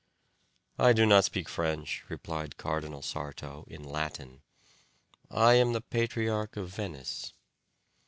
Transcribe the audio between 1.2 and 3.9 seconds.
speak French," replied Cardinal Sarto, in